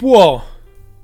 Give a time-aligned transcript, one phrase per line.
[0.00, 0.42] Può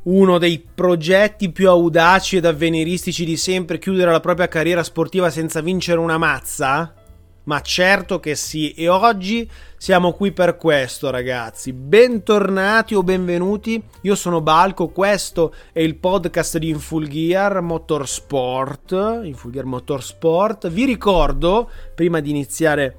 [0.04, 5.60] uno dei progetti più audaci ed avveniristici di sempre chiudere la propria carriera sportiva senza
[5.60, 6.94] vincere una mazza?
[7.42, 11.74] Ma certo che sì, e oggi siamo qui per questo, ragazzi.
[11.74, 13.82] Bentornati o benvenuti.
[14.00, 19.20] Io sono Balco, questo è il podcast di Infulgear Motorsport.
[19.24, 20.70] Infulgear Motorsport.
[20.70, 22.96] Vi ricordo, prima di iniziare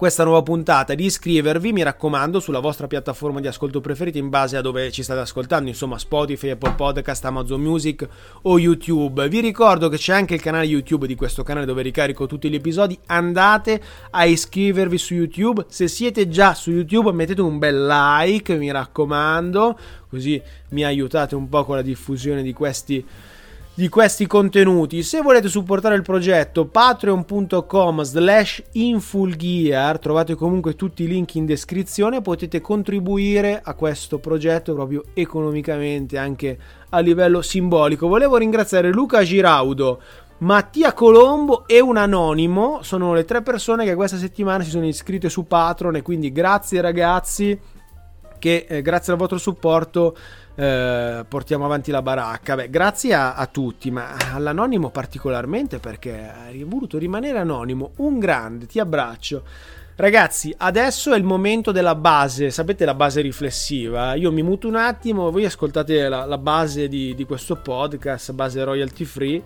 [0.00, 4.56] questa nuova puntata, di iscrivervi, mi raccomando, sulla vostra piattaforma di ascolto preferita in base
[4.56, 8.08] a dove ci state ascoltando, insomma Spotify, Apple Podcast, Amazon Music
[8.40, 9.28] o YouTube.
[9.28, 12.54] Vi ricordo che c'è anche il canale YouTube di questo canale dove ricarico tutti gli
[12.54, 13.78] episodi, andate
[14.12, 19.78] a iscrivervi su YouTube, se siete già su YouTube mettete un bel like, mi raccomando,
[20.08, 23.04] così mi aiutate un po' con la diffusione di questi
[23.80, 25.02] di questi contenuti.
[25.02, 32.20] Se volete supportare il progetto, patreon.com slash infulgear, trovate comunque tutti i link in descrizione,
[32.20, 36.58] potete contribuire a questo progetto proprio economicamente, anche
[36.90, 38.06] a livello simbolico.
[38.06, 39.98] Volevo ringraziare Luca Giraudo,
[40.40, 45.30] Mattia Colombo e un anonimo, sono le tre persone che questa settimana si sono iscritte
[45.30, 47.58] su Patreon e quindi grazie ragazzi
[48.40, 50.16] che eh, grazie al vostro supporto
[50.56, 52.56] eh, portiamo avanti la baracca.
[52.56, 57.92] Beh, grazie a, a, tutti, ma all'anonimo particolarmente perché hai voluto rimanere anonimo.
[57.98, 59.44] Un grande, ti abbraccio.
[60.00, 64.14] Ragazzi, adesso è il momento della base, sapete la base riflessiva?
[64.14, 68.64] Io mi muto un attimo, voi ascoltate la, la base di, di, questo podcast, base
[68.64, 69.42] royalty free,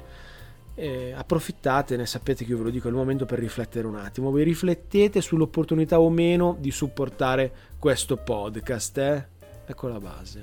[0.75, 4.31] eh, approfittatene, sapete che io ve lo dico, è il momento per riflettere un attimo.
[4.31, 9.27] Voi riflettete sull'opportunità o meno di supportare questo podcast, eh?
[9.67, 10.43] Ecco la base.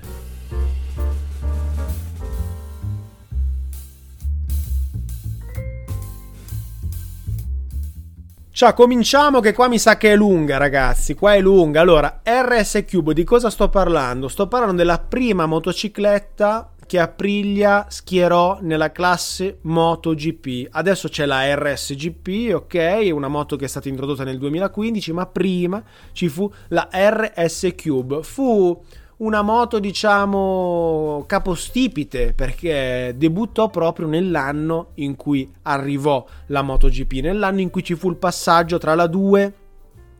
[8.54, 11.14] Ciao, cominciamo che qua mi sa che è lunga, ragazzi.
[11.14, 11.80] Qua è lunga.
[11.80, 14.28] Allora, RS Cube, di cosa sto parlando?
[14.28, 20.68] Sto parlando della prima motocicletta che Aprilia schierò nella classe MotoGP.
[20.70, 25.82] Adesso c'è la RSGP, ok, una moto che è stata introdotta nel 2015, ma prima
[26.12, 28.22] ci fu la RS Cube.
[28.22, 28.80] Fu
[29.18, 37.70] una moto, diciamo, capostipite perché debuttò proprio nell'anno in cui arrivò la MotoGP, nell'anno in
[37.70, 39.54] cui ci fu il passaggio tra la 2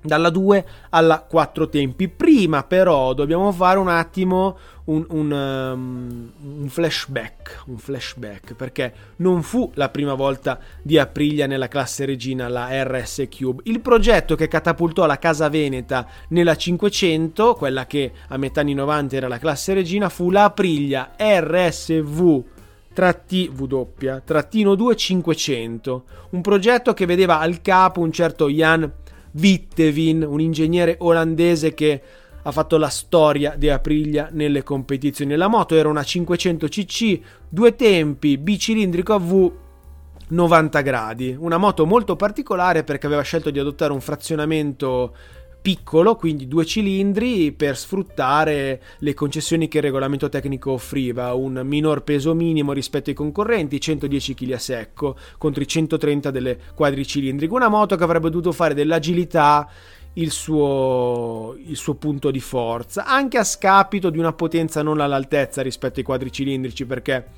[0.03, 2.09] dalla 2 alla 4 tempi.
[2.09, 9.43] Prima però dobbiamo fare un attimo un, un, um, un, flashback, un flashback, perché non
[9.43, 13.63] fu la prima volta di Aprilia nella classe regina, la RS Cube.
[13.67, 19.17] Il progetto che catapultò la Casa Veneta nella 500, quella che a metà anni 90
[19.17, 22.45] era la classe regina, fu la Aprilia RSV
[22.93, 23.87] tratti W,
[24.25, 28.91] trattino 2 500, un progetto che vedeva al capo un certo Jan
[29.33, 32.03] Wittevin, un ingegnere olandese che
[32.43, 35.37] ha fatto la storia di Aprilia nelle competizioni.
[35.37, 39.53] La moto era una 500 cc, due tempi, bicilindrico a V
[40.29, 45.15] 90 gradi, una moto molto particolare perché aveva scelto di adottare un frazionamento
[45.63, 52.03] piccolo, quindi due cilindri, per sfruttare le concessioni che il regolamento tecnico offriva, un minor
[52.03, 57.69] peso minimo rispetto ai concorrenti, 110 kg a secco contro i 130 delle quadricilindriche, una
[57.69, 59.71] moto che avrebbe dovuto fare dell'agilità
[60.15, 65.63] il suo, il suo, punto di forza, anche a scapito di una potenza non all'altezza
[65.63, 67.29] rispetto ai quadricilindrici, perché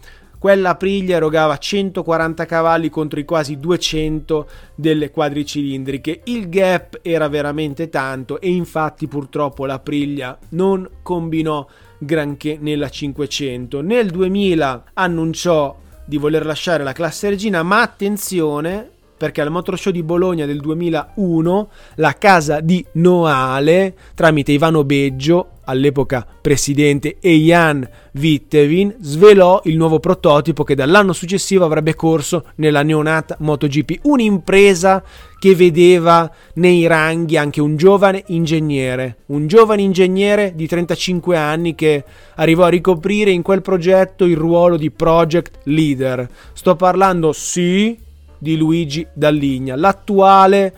[0.44, 6.21] quella Aprilia erogava 140 cavalli contro i quasi 200 delle quadricilindriche.
[6.25, 11.66] Il gap era veramente tanto e infatti purtroppo l'Aprilia non combinò
[11.97, 13.81] granché nella 500.
[13.81, 19.93] Nel 2000 annunciò di voler lasciare la classe regina, ma attenzione, perché al Motor Show
[19.94, 27.88] di Bologna del 2001 la casa di Noale, tramite Ivano Beggio, all'epoca presidente, e Jan
[28.12, 35.02] Wittevin, svelò il nuovo prototipo che dall'anno successivo avrebbe corso nella neonata MotoGP, un'impresa
[35.38, 42.05] che vedeva nei ranghi anche un giovane ingegnere, un giovane ingegnere di 35 anni che
[42.37, 46.26] arrivò a ricoprire in quel progetto il ruolo di project leader.
[46.55, 47.99] Sto parlando sì
[48.38, 50.75] di Luigi Dalligna, l'attuale,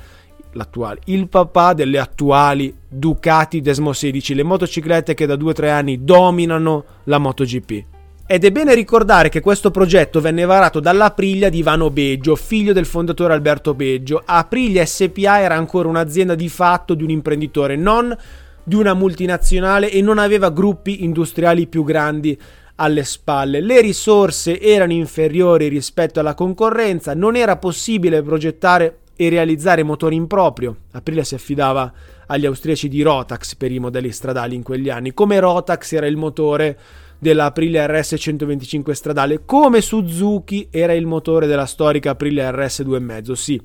[0.57, 6.85] l'attuale, il papà delle attuali Ducati Desmo 16, le motociclette che da 2-3 anni dominano
[7.05, 7.85] la MotoGP.
[8.29, 12.85] Ed è bene ricordare che questo progetto venne varato dall'Aprilia di Ivano Beggio, figlio del
[12.85, 14.21] fondatore Alberto Beggio.
[14.25, 18.17] Aprilia SPA era ancora un'azienda di fatto di un imprenditore, non
[18.65, 22.37] di una multinazionale e non aveva gruppi industriali più grandi
[22.77, 23.61] alle spalle.
[23.61, 30.27] Le risorse erano inferiori rispetto alla concorrenza, non era possibile progettare e realizzare motori in
[30.27, 30.77] proprio.
[30.93, 31.93] Aprilia si affidava
[32.27, 36.17] agli austriaci di Rotax per i modelli stradali in quegli anni, come Rotax era il
[36.17, 36.79] motore
[37.19, 43.33] della Aprilia RS 125 stradale, come Suzuki era il motore della storica Aprilia RS 2.5.
[43.33, 43.61] Sì,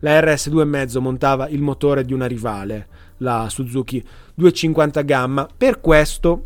[0.00, 2.88] la RS 2.5 montava il motore di una rivale,
[3.18, 4.02] la Suzuki
[4.34, 5.48] 250 Gamma.
[5.56, 6.42] Per questo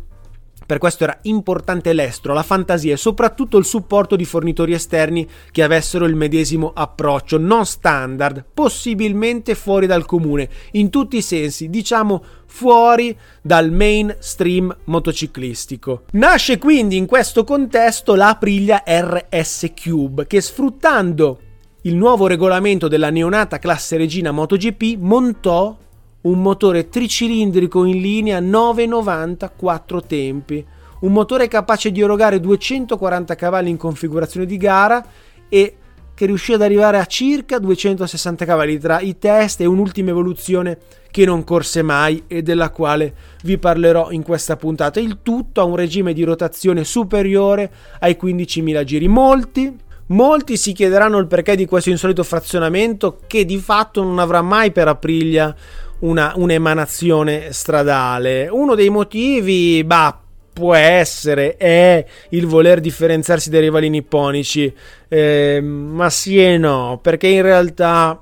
[0.65, 5.63] per questo era importante l'estro, la fantasia e soprattutto il supporto di fornitori esterni che
[5.63, 12.23] avessero il medesimo approccio, non standard, possibilmente fuori dal comune, in tutti i sensi, diciamo
[12.45, 16.03] fuori dal mainstream motociclistico.
[16.11, 21.39] Nasce quindi in questo contesto la Aprilia RS Cube che sfruttando
[21.83, 25.75] il nuovo regolamento della neonata classe regina MotoGP montò
[26.21, 30.65] un motore tricilindrico in linea 990 4 tempi,
[31.01, 35.03] un motore capace di erogare 240 cavalli in configurazione di gara
[35.49, 35.75] e
[36.13, 40.77] che riuscì ad arrivare a circa 260 cavalli tra i test e un'ultima evoluzione
[41.09, 44.99] che non corse mai e della quale vi parlerò in questa puntata.
[44.99, 47.71] Il tutto a un regime di rotazione superiore
[48.01, 49.07] ai 15.000 giri.
[49.07, 49.75] Molti,
[50.07, 54.71] molti si chiederanno il perché di questo insolito frazionamento che di fatto non avrà mai
[54.71, 55.55] per Aprilia
[56.01, 58.47] una, un'emanazione stradale.
[58.49, 60.19] Uno dei motivi, bah,
[60.53, 64.73] può essere, è il voler differenziarsi dai rivali nipponici,
[65.07, 68.21] eh, ma sì e no, perché in realtà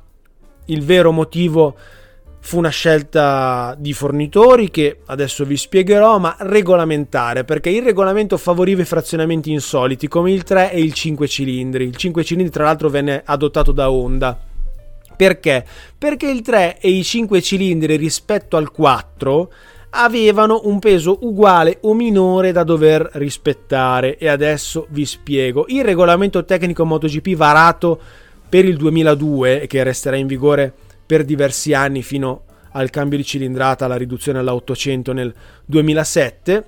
[0.65, 1.75] il vero motivo
[2.41, 8.81] fu una scelta di fornitori che adesso vi spiegherò, ma regolamentare, perché il regolamento favoriva
[8.81, 11.85] i frazionamenti insoliti come il 3 e il 5 cilindri.
[11.85, 14.49] Il 5 cilindri tra l'altro venne adottato da Honda
[15.19, 15.66] perché?
[15.98, 19.51] Perché il 3 e i 5 cilindri rispetto al 4
[19.89, 25.66] avevano un peso uguale o minore da dover rispettare e adesso vi spiego.
[25.68, 28.00] Il regolamento tecnico MotoGP varato
[28.48, 30.74] per il 2002 e che resterà in vigore
[31.06, 35.33] per diversi anni fino al cambio di cilindrata, alla riduzione alla 800 nel
[35.65, 36.65] 2007,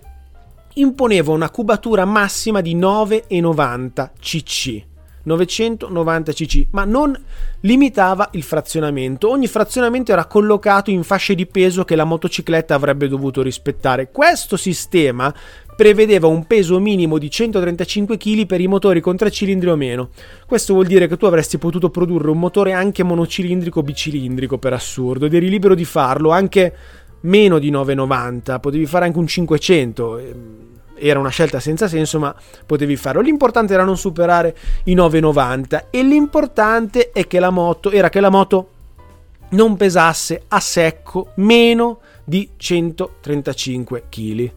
[0.74, 4.90] imponeva una cubatura massima di 9,90 cc
[5.24, 7.18] 990 cc, ma non
[7.62, 9.30] limitava il frazionamento.
[9.30, 14.10] Ogni frazionamento era collocato in fasce di peso che la motocicletta avrebbe dovuto rispettare.
[14.12, 15.34] Questo sistema
[15.76, 20.10] prevedeva un peso minimo di 135 kg per i motori con 3 cilindri o meno.
[20.46, 24.74] Questo vuol dire che tu avresti potuto produrre un motore anche monocilindrico o bicilindrico per
[24.74, 26.76] assurdo ed eri libero di farlo anche
[27.22, 30.20] meno di 990, potevi fare anche un 500
[31.02, 32.34] era una scelta senza senso, ma
[32.66, 33.22] potevi farlo.
[33.22, 34.56] L'importante era non superare
[34.86, 38.70] i 9,90 e l'importante è che la moto era che la moto
[39.50, 44.52] non pesasse a secco meno di 135 kg.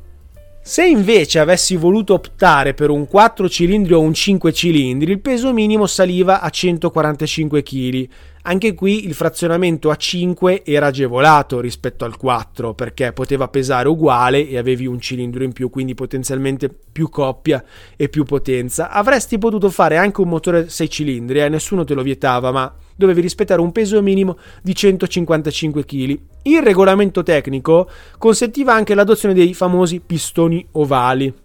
[0.66, 5.52] Se invece avessi voluto optare per un 4 cilindri o un 5 cilindri, il peso
[5.52, 8.08] minimo saliva a 145 kg.
[8.44, 14.49] Anche qui il frazionamento a 5 era agevolato rispetto al 4 perché poteva pesare uguale
[14.49, 17.62] e avevi un cilindro in più, quindi potenzialmente più coppia
[17.94, 18.88] e più potenza.
[18.88, 21.50] Avresti potuto fare anche un motore 6 cilindri, eh?
[21.50, 26.19] nessuno te lo vietava, ma dovevi rispettare un peso minimo di 155 kg.
[26.43, 27.88] Il regolamento tecnico
[28.19, 31.44] consentiva anche l'adozione dei famosi pistoni ovali.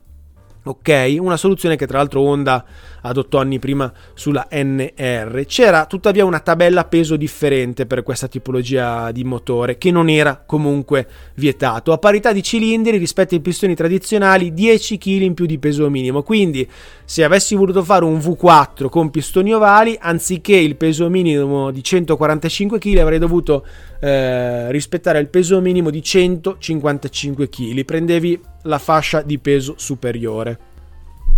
[0.61, 2.65] Ok, una soluzione che tra l'altro Honda
[3.03, 5.45] adottò anni prima sulla NR.
[5.45, 11.07] C'era tuttavia una tabella peso differente per questa tipologia di motore che non era comunque
[11.35, 11.94] vietato.
[11.94, 16.23] A parità di cilindri rispetto ai pistoni tradizionali 10 kg in più di peso minimo.
[16.23, 16.69] Quindi
[17.06, 22.80] se avessi voluto fare un V4 con pistoni ovali, anziché il peso minimo di 145
[22.80, 23.66] kg avrei dovuto
[23.99, 27.83] eh, rispettare il peso minimo di 155 kg.
[27.83, 30.69] Prendevi la fascia di peso superiore.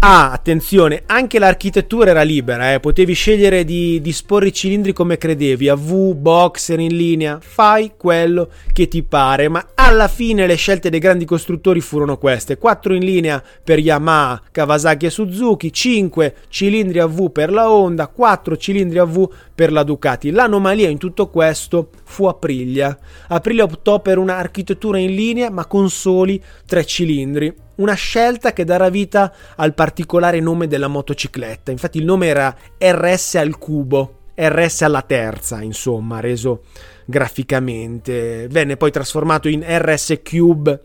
[0.04, 2.80] Ah, attenzione, anche l'architettura era libera, eh?
[2.80, 8.50] potevi scegliere di disporre i cilindri come credevi, a V, boxer, in linea, fai quello
[8.74, 13.06] che ti pare, ma alla fine le scelte dei grandi costruttori furono queste, 4 in
[13.06, 18.98] linea per Yamaha, Kawasaki e Suzuki, 5 cilindri a V per la Honda, 4 cilindri
[18.98, 20.32] a V per la Ducati.
[20.32, 22.98] L'anomalia in tutto questo fu Aprilia.
[23.28, 28.90] Aprilia optò per un'architettura in linea ma con soli 3 cilindri una scelta che darà
[28.90, 31.72] vita al particolare nome della motocicletta.
[31.72, 36.64] Infatti il nome era RS al cubo, RS alla terza, insomma, reso
[37.06, 38.48] graficamente.
[38.50, 40.82] Venne poi trasformato in RS Cube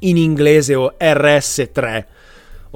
[0.00, 2.04] in inglese o RS3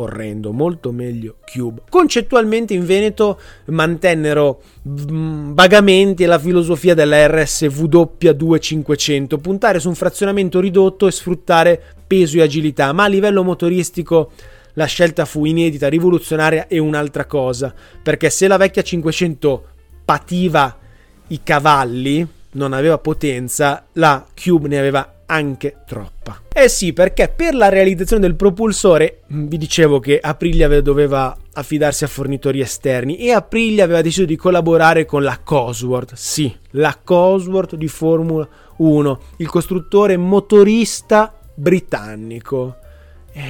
[0.02, 1.82] orrendo, molto meglio Cube.
[1.88, 10.60] Concettualmente in Veneto mantennero mm, vagamente la filosofia della RSW 2500, puntare su un frazionamento
[10.60, 14.30] ridotto e sfruttare peso e agilità, ma a livello motoristico
[14.74, 19.64] la scelta fu inedita, rivoluzionaria e un'altra cosa, perché se la vecchia 500
[20.04, 20.78] pativa
[21.28, 26.42] i cavalli, non aveva potenza, la Cube ne aveva anche troppa.
[26.52, 32.04] Eh sì, perché per la realizzazione del propulsore mm, vi dicevo che Aprilia doveva affidarsi
[32.04, 36.12] a fornitori esterni e Aprilia aveva deciso di collaborare con la Cosworth.
[36.14, 38.46] Sì, la Cosworth di Formula
[38.76, 42.76] 1, il costruttore motorista britannico.
[43.32, 43.40] Eh,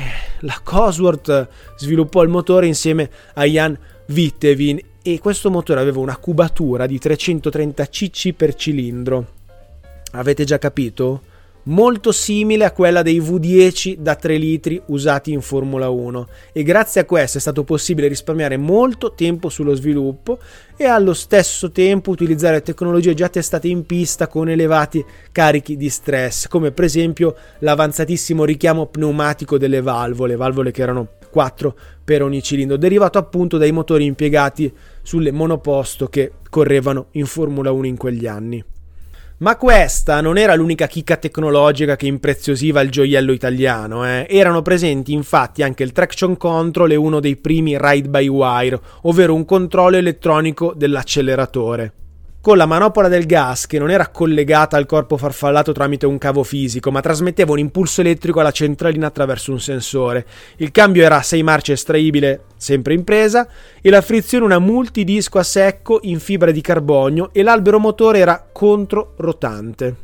[0.40, 6.86] la Cosworth sviluppò il motore insieme a Jan Wittevin e questo motore aveva una cubatura
[6.86, 9.26] di 330 cc per cilindro.
[10.12, 11.22] Avete già capito?
[11.64, 17.02] Molto simile a quella dei V10 da 3 litri usati in Formula 1 e grazie
[17.02, 20.38] a questo è stato possibile risparmiare molto tempo sullo sviluppo
[20.76, 26.48] e allo stesso tempo utilizzare tecnologie già testate in pista con elevati carichi di stress
[26.48, 32.76] come per esempio l'avanzatissimo richiamo pneumatico delle valvole, valvole che erano 4 per ogni cilindro,
[32.76, 38.62] derivato appunto dai motori impiegati sulle monoposto che correvano in Formula 1 in quegli anni.
[39.42, 44.24] Ma questa non era l'unica chicca tecnologica che impreziosiva il gioiello italiano, eh.
[44.30, 49.34] erano presenti infatti anche il traction control e uno dei primi ride by wire, ovvero
[49.34, 51.92] un controllo elettronico dell'acceleratore
[52.42, 56.42] con la manopola del gas che non era collegata al corpo farfallato tramite un cavo
[56.42, 60.26] fisico, ma trasmetteva un impulso elettrico alla centralina attraverso un sensore.
[60.56, 63.46] Il cambio era a 6 marce estraibile, sempre in presa,
[63.80, 68.44] e la frizione una multidisco a secco in fibra di carbonio e l'albero motore era
[68.50, 69.96] controrotante.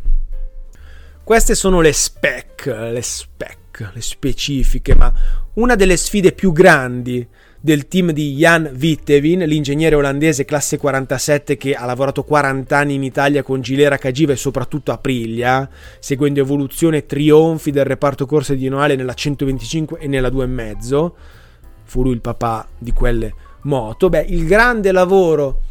[1.25, 5.12] Queste sono le spec, le spec, le specifiche, ma
[5.54, 7.26] una delle sfide più grandi
[7.61, 13.03] del team di Jan Wittevin, l'ingegnere olandese classe 47 che ha lavorato 40 anni in
[13.03, 18.69] Italia con Gilera Cagiva e soprattutto Aprilia, seguendo evoluzione e trionfi del reparto corse di
[18.69, 21.11] Noale nella 125 e nella 2,5.
[21.85, 24.09] Fu lui il papà di quelle moto.
[24.09, 25.62] Beh, il grande lavoro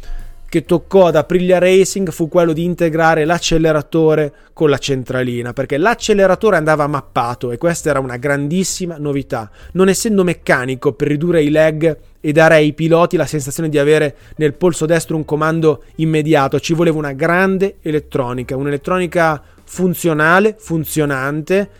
[0.48, 6.56] che toccò ad Aprilia Racing fu quello di integrare l'acceleratore con la centralina, perché l'acceleratore
[6.56, 9.50] andava mappato e questa era una grandissima novità.
[9.72, 14.16] Non essendo meccanico per ridurre i lag e dare ai piloti la sensazione di avere
[14.36, 21.70] nel polso destro un comando immediato, ci voleva una grande elettronica, un'elettronica funzionale, funzionante,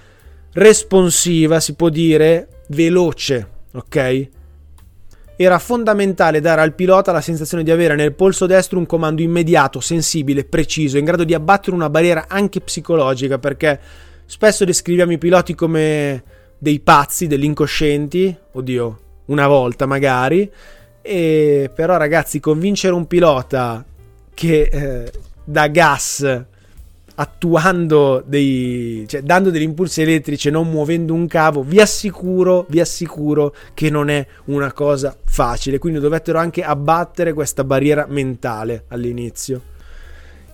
[0.52, 4.28] responsiva, si può dire, veloce, ok?
[5.40, 9.78] Era fondamentale dare al pilota la sensazione di avere nel polso destro un comando immediato,
[9.78, 13.78] sensibile, preciso, in grado di abbattere una barriera anche psicologica, perché
[14.26, 16.24] spesso descriviamo i piloti come
[16.58, 20.50] dei pazzi, degli incoscienti, oddio, una volta magari,
[21.00, 23.84] e però ragazzi, convincere un pilota
[24.34, 25.12] che eh,
[25.44, 26.44] da gas
[27.20, 32.80] attuando dei, cioè dando degli impulsi elettrici e non muovendo un cavo, vi assicuro, vi
[32.80, 35.78] assicuro che non è una cosa facile.
[35.78, 39.62] Quindi dovettero anche abbattere questa barriera mentale all'inizio.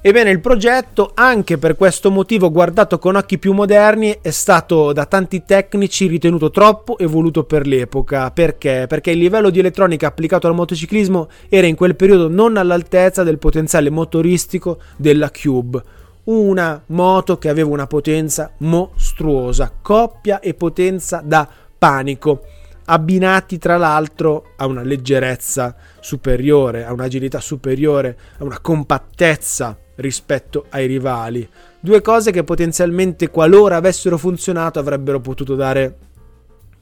[0.00, 5.06] Ebbene, il progetto, anche per questo motivo guardato con occhi più moderni, è stato da
[5.06, 8.30] tanti tecnici ritenuto troppo evoluto per l'epoca.
[8.30, 8.85] Perché?
[8.87, 13.38] Perché il livello di elettronica applicato al motociclismo era in quel periodo non all'altezza del
[13.38, 21.48] potenziale motoristico della Cube una moto che aveva una potenza mostruosa, coppia e potenza da
[21.76, 22.42] panico,
[22.86, 30.86] abbinati tra l'altro a una leggerezza superiore, a un'agilità superiore, a una compattezza rispetto ai
[30.86, 31.48] rivali.
[31.80, 35.96] Due cose che potenzialmente, qualora avessero funzionato, avrebbero potuto dare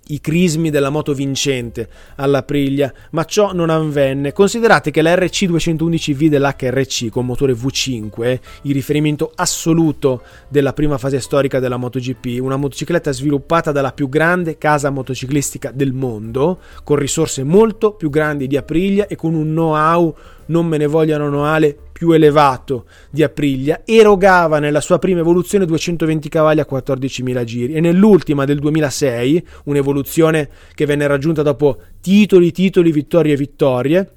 [0.09, 4.33] i crismi della moto vincente all'Aprilia, ma ciò non avvenne.
[4.33, 11.61] Considerate che la RC211V dell'HRC con motore V5, il riferimento assoluto della prima fase storica
[11.61, 17.93] della MotoGP, una motocicletta sviluppata dalla più grande casa motociclistica del mondo, con risorse molto
[17.93, 20.15] più grandi di Aprilia e con un know-how
[20.47, 26.29] non me ne vogliano noale più elevato di Aprilia, erogava nella sua prima evoluzione 220
[26.29, 32.91] cavalli a 14.000 giri e nell'ultima del 2006, un'evoluzione che venne raggiunta dopo titoli, titoli,
[32.91, 34.11] vittorie e vittorie,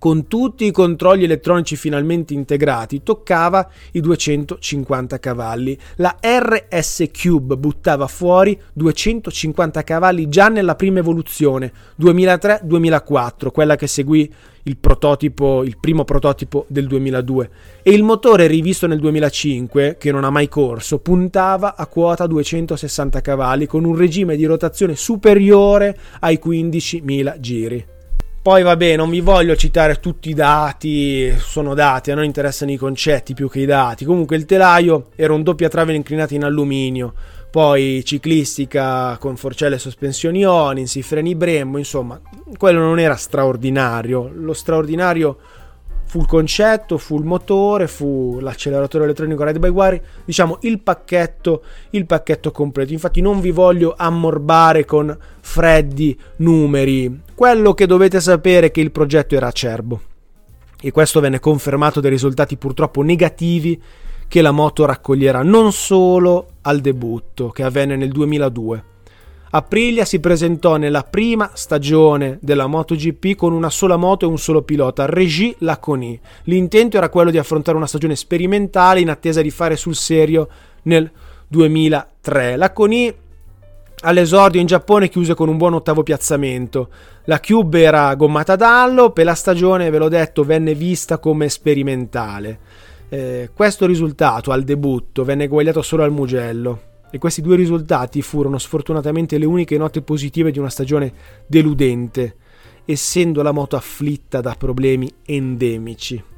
[0.00, 5.78] con tutti i controlli elettronici finalmente integrati, toccava i 250 cavalli.
[5.98, 14.28] La RS Cube buttava fuori 250 cavalli già nella prima evoluzione, 2003-2004, quella che seguì
[14.64, 17.50] il prototipo, il primo prototipo del 2002
[17.82, 23.20] e il motore rivisto nel 2005, che non ha mai corso, puntava a quota 260
[23.20, 27.86] cavalli con un regime di rotazione superiore ai 15.000 giri.
[28.42, 32.76] Poi vabbè, non vi voglio citare tutti i dati, sono dati, a noi interessano i
[32.76, 34.04] concetti più che i dati.
[34.04, 37.14] Comunque il telaio era un doppia trave inclinata in alluminio,
[37.52, 42.18] poi ciclistica con forcelle e sospensioni Onix, freni Brembo, insomma,
[42.56, 44.30] quello non era straordinario.
[44.32, 45.36] Lo straordinario
[46.06, 51.62] fu il concetto, fu il motore, fu l'acceleratore elettronico Ride by Wire, diciamo il pacchetto,
[51.90, 52.94] il pacchetto completo.
[52.94, 57.20] Infatti non vi voglio ammorbare con freddi numeri.
[57.34, 60.00] Quello che dovete sapere è che il progetto era acerbo.
[60.80, 63.78] E questo venne confermato dai risultati purtroppo negativi
[64.26, 68.90] che la moto raccoglierà non solo al debutto che avvenne nel 2002
[69.54, 74.62] Aprilia si presentò nella prima stagione della MotoGP con una sola moto e un solo
[74.62, 76.18] pilota, Régis Laconi.
[76.44, 80.48] L'intento era quello di affrontare una stagione sperimentale in attesa di fare sul serio
[80.84, 81.10] nel
[81.48, 82.56] 2003.
[82.56, 83.14] Laconi
[84.04, 86.88] all'esordio in Giappone chiuse con un buon ottavo piazzamento.
[87.24, 92.58] La Cube era gommata d'allo, per la stagione, ve l'ho detto, venne vista come sperimentale.
[93.12, 98.56] Eh, questo risultato al debutto venne eguagliato solo al Mugello e questi due risultati furono
[98.56, 101.12] sfortunatamente le uniche note positive di una stagione
[101.46, 102.36] deludente,
[102.86, 106.31] essendo la moto afflitta da problemi endemici.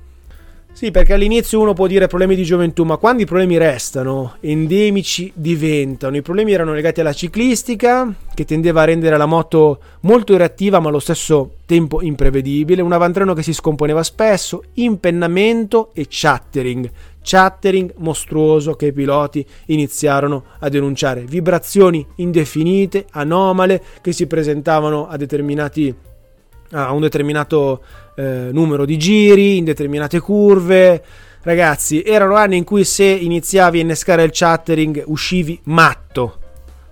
[0.75, 5.31] Sì, perché all'inizio uno può dire problemi di gioventù, ma quando i problemi restano, endemici
[5.33, 6.17] diventano.
[6.17, 10.89] I problemi erano legati alla ciclistica, che tendeva a rendere la moto molto reattiva ma
[10.89, 16.91] allo stesso tempo imprevedibile, un avantreno che si scomponeva spesso, impennamento e chattering.
[17.23, 21.21] Chattering mostruoso che i piloti iniziarono a denunciare.
[21.21, 25.95] Vibrazioni indefinite, anomale, che si presentavano a determinati
[26.75, 27.83] a un determinato
[28.17, 31.03] eh, numero di giri, in determinate curve.
[31.43, 36.39] Ragazzi, erano anni in cui se iniziavi a innescare il chattering uscivi matto.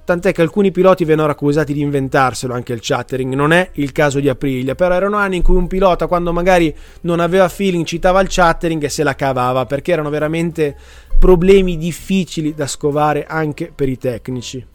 [0.04, 4.18] Tant'è che alcuni piloti vennero accusati di inventarselo anche il chattering, non è il caso
[4.18, 8.20] di Aprilia, però erano anni in cui un pilota quando magari non aveva feeling citava
[8.20, 10.76] il chattering e se la cavava, perché erano veramente
[11.18, 14.71] problemi difficili da scovare anche per i tecnici.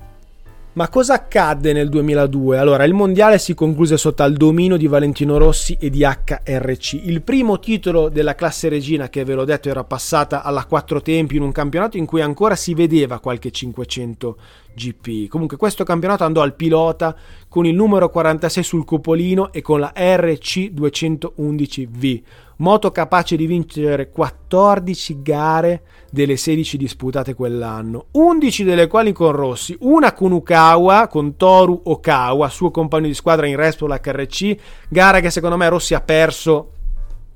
[0.77, 2.59] Ma cosa accadde nel 2002?
[2.59, 6.93] Allora, il mondiale si concluse sotto il dominio di Valentino Rossi e di HRC.
[7.03, 11.35] Il primo titolo della classe regina, che ve l'ho detto, era passata alla quattro tempi
[11.35, 14.37] in un campionato in cui ancora si vedeva qualche 500
[14.75, 15.27] GP.
[15.29, 17.15] Comunque, questo campionato andò al pilota
[17.49, 22.21] con il numero 46 sul cupolino e con la RC 211V
[22.57, 29.75] moto capace di vincere 14 gare delle 16 disputate quell'anno, 11 delle quali con Rossi,
[29.81, 34.55] una con Ukawa, con Toru Okawa, suo compagno di squadra in Respol HRC,
[34.89, 36.71] gara che secondo me Rossi ha perso,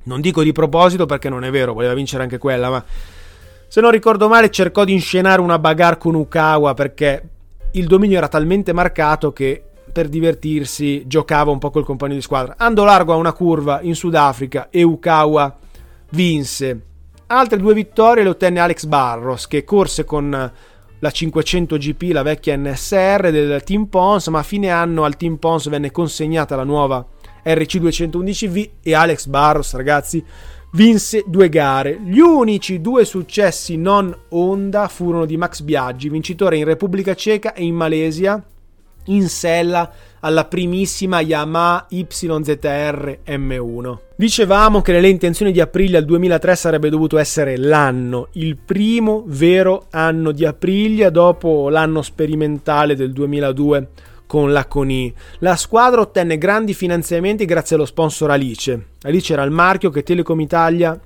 [0.04, 2.84] non dico di proposito perché non è vero, voleva vincere anche quella, ma
[3.68, 7.30] se non ricordo male cercò di inscenare una bagarre con Ukawa perché
[7.72, 12.56] il dominio era talmente marcato che per divertirsi giocava un po' col compagno di squadra.
[12.58, 15.58] Andò largo a una curva in Sudafrica e Ukawa
[16.12, 16.82] vinse.
[17.28, 20.52] Altre due vittorie le ottenne Alex Barros che corse con
[21.04, 25.38] la 500 GP, la vecchia NSR del Team Pons, ma a fine anno al Team
[25.38, 27.04] Pons venne consegnata la nuova
[27.44, 30.24] RC211V e Alex Barros, ragazzi,
[30.74, 32.00] vinse due gare.
[32.04, 37.64] Gli unici due successi non Honda furono di Max Biaggi, vincitore in Repubblica Ceca e
[37.64, 38.44] in Malesia,
[39.06, 43.98] in sella alla primissima Yamaha YZR M1.
[44.16, 49.88] Dicevamo che nelle intenzioni di Aprilia il 2003 sarebbe dovuto essere l'anno, il primo vero
[49.90, 53.88] anno di Aprilia dopo l'anno sperimentale del 2002
[54.28, 55.14] con la CONI.
[55.40, 58.88] La squadra ottenne grandi finanziamenti grazie allo sponsor Alice.
[59.02, 60.98] Alice era il marchio che Telecom Italia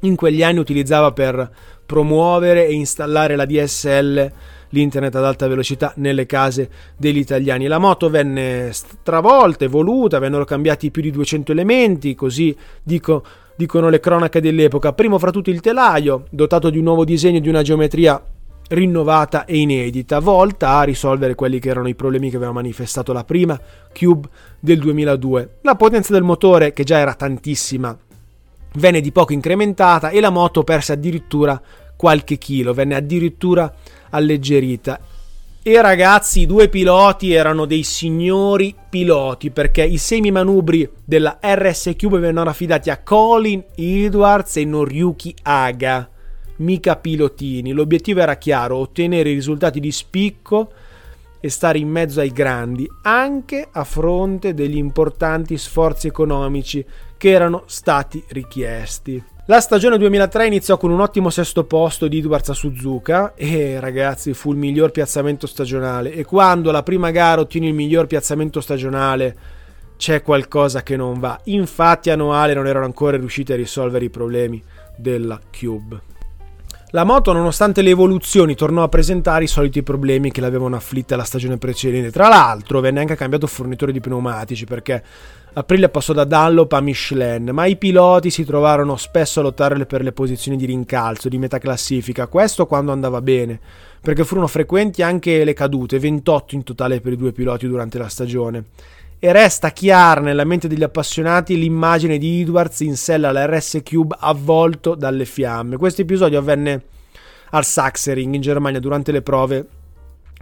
[0.00, 1.48] in quegli anni utilizzava per
[1.86, 4.32] promuovere e installare la DSL
[4.76, 7.66] l'internet ad alta velocità nelle case degli italiani.
[7.66, 13.24] La moto venne stravolta, evoluta, vennero cambiati più di 200 elementi, così dico,
[13.56, 14.92] dicono le cronache dell'epoca.
[14.92, 18.22] Primo fra tutti il telaio, dotato di un nuovo disegno e di una geometria
[18.68, 23.24] rinnovata e inedita, volta a risolvere quelli che erano i problemi che aveva manifestato la
[23.24, 23.58] prima
[23.92, 24.28] Cube
[24.60, 25.58] del 2002.
[25.62, 27.96] La potenza del motore, che già era tantissima,
[28.74, 31.60] venne di poco incrementata e la moto perse addirittura
[31.96, 33.72] qualche chilo, venne addirittura
[34.10, 35.00] alleggerita.
[35.68, 41.94] E ragazzi, i due piloti erano dei signori piloti perché i semi manubri della RS
[41.98, 46.08] Cube vennero affidati a Colin Edwards e Noriyuki Aga,
[46.58, 47.72] mica pilotini.
[47.72, 50.70] L'obiettivo era chiaro, ottenere risultati di spicco
[51.40, 56.84] e stare in mezzo ai grandi, anche a fronte degli importanti sforzi economici
[57.16, 59.34] che erano stati richiesti.
[59.48, 64.34] La stagione 2003 iniziò con un ottimo sesto posto di Edwards a Suzuka e ragazzi
[64.34, 69.36] fu il miglior piazzamento stagionale e quando la prima gara ottieni il miglior piazzamento stagionale
[69.96, 71.38] c'è qualcosa che non va.
[71.44, 74.60] Infatti a Noale non erano ancora riusciti a risolvere i problemi
[74.96, 76.14] della Cube.
[76.90, 81.24] La moto, nonostante le evoluzioni, tornò a presentare i soliti problemi che l'avevano afflitta la
[81.24, 82.10] stagione precedente.
[82.10, 85.02] Tra l'altro, venne anche cambiato fornitore di pneumatici perché
[85.58, 90.02] Aprilia passò da Dunlop a Michelin, ma i piloti si trovarono spesso a lottare per
[90.02, 93.58] le posizioni di rincalzo, di metà classifica, questo quando andava bene,
[94.02, 98.10] perché furono frequenti anche le cadute, 28 in totale per i due piloti durante la
[98.10, 98.64] stagione.
[99.18, 104.14] E resta chiara nella mente degli appassionati l'immagine di Edwards in sella alla RS Cube
[104.20, 105.78] avvolto dalle fiamme.
[105.78, 106.82] Questo episodio avvenne
[107.52, 109.66] al Sachsenring in Germania durante le prove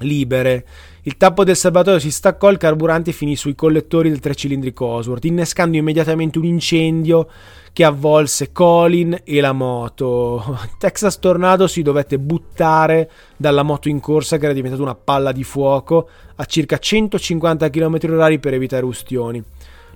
[0.00, 0.66] libere.
[1.02, 5.24] Il tappo del serbatoio si staccò, il carburante finì sui collettori del tre cilindri Cosworth,
[5.24, 7.28] innescando immediatamente un incendio
[7.72, 10.59] che avvolse Colin e la moto.
[10.78, 15.44] Texas Tornado si dovette buttare dalla moto in corsa che era diventata una palla di
[15.44, 19.42] fuoco a circa 150 km/h per evitare ustioni.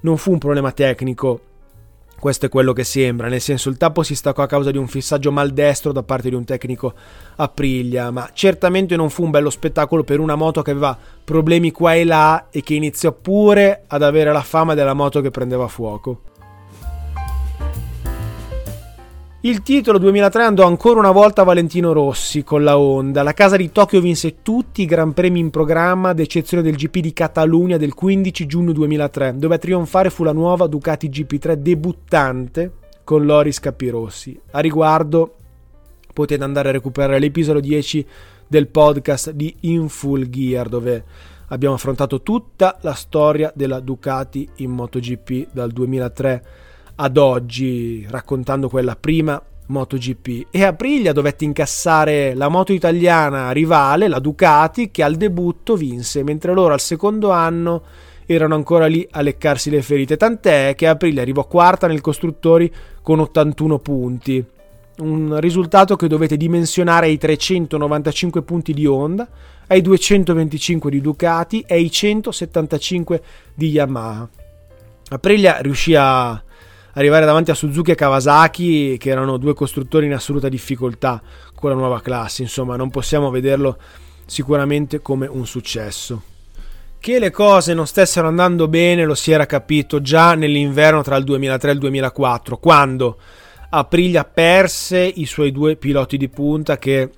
[0.00, 1.40] Non fu un problema tecnico,
[2.18, 4.88] questo è quello che sembra, nel senso il tappo si staccò a causa di un
[4.88, 6.92] fissaggio maldestro da parte di un tecnico
[7.37, 11.70] a priglia, ma certamente non fu un bello spettacolo per una moto che aveva problemi
[11.70, 15.68] qua e là e che iniziò pure ad avere la fama della moto che prendeva
[15.68, 16.22] fuoco.
[19.42, 23.22] Il titolo 2003 andò ancora una volta a Valentino Rossi con la Honda.
[23.22, 26.98] La casa di Tokyo vinse tutti i Gran Premi in programma, ad eccezione del GP
[26.98, 32.72] di Catalunya del 15 giugno 2003, dove a trionfare fu la nuova Ducati GP3 debuttante
[33.05, 34.37] con Loris Capirossi.
[34.51, 35.37] A riguardo
[36.12, 38.07] potete andare a recuperare l'episodio 10
[38.44, 41.05] del podcast di In Full Gear, dove
[41.46, 46.44] abbiamo affrontato tutta la storia della Ducati in MotoGP dal 2003
[47.00, 50.46] ad oggi raccontando quella prima MotoGP.
[50.50, 56.52] E Aprilia dovette incassare la moto italiana rivale, la Ducati, che al debutto vinse, mentre
[56.52, 57.82] loro al secondo anno
[58.26, 63.20] erano ancora lì a leccarsi le ferite, tant'è che Aprilia arrivò quarta nel costruttori con
[63.20, 64.44] 81 punti,
[64.98, 69.28] un risultato che dovete dimensionare ai 395 punti di Honda,
[69.68, 73.22] ai 225 di Ducati e ai 175
[73.54, 74.28] di Yamaha.
[75.11, 76.42] Aprilia riuscì a
[76.92, 81.20] arrivare davanti a Suzuki e Kawasaki, che erano due costruttori in assoluta difficoltà
[81.55, 82.42] con la nuova classe.
[82.42, 83.79] Insomma, non possiamo vederlo
[84.27, 86.22] sicuramente come un successo.
[87.01, 91.24] Che le cose non stessero andando bene lo si era capito già nell'inverno tra il
[91.24, 93.18] 2003 e il 2004, quando
[93.70, 97.11] Aprilia perse i suoi due piloti di punta che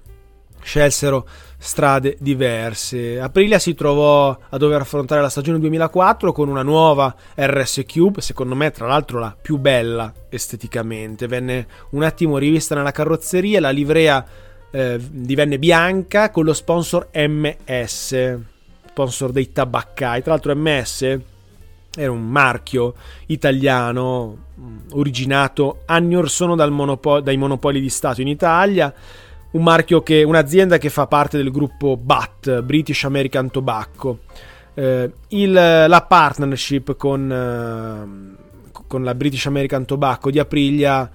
[0.62, 1.26] scelsero
[1.62, 3.20] strade diverse.
[3.20, 8.55] Aprilia si trovò a dover affrontare la stagione 2004 con una nuova RS Cube, secondo
[8.55, 11.27] me tra l'altro la più bella esteticamente.
[11.27, 14.27] Venne un attimo rivista nella carrozzeria, la livrea
[14.70, 18.38] eh, divenne bianca con lo sponsor MS,
[18.87, 20.23] sponsor dei tabaccai.
[20.23, 21.18] Tra l'altro MS
[21.94, 22.94] era un marchio
[23.27, 28.94] italiano mm, originato anni or sono monopo- dai monopoli di Stato in Italia
[29.52, 34.20] un marchio che, un'azienda che fa parte del gruppo BAT, British American Tobacco.
[34.74, 41.10] Eh, il, la partnership con, eh, con, la British American Tobacco di Aprilia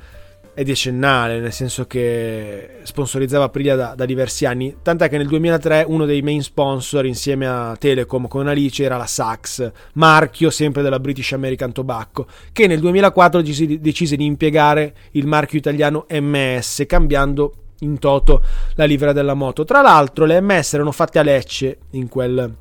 [0.54, 5.84] è decennale, nel senso che sponsorizzava Aprilia da, da, diversi anni, tant'è che nel 2003
[5.88, 11.00] uno dei main sponsor insieme a Telecom con Alice era la Saks, marchio sempre della
[11.00, 17.64] British American Tobacco, che nel 2004 decise, decise di impiegare il marchio italiano MS, cambiando
[17.80, 18.42] in toto
[18.76, 19.64] la livrea della moto.
[19.64, 22.56] Tra l'altro le MS erano fatte a Lecce in quel,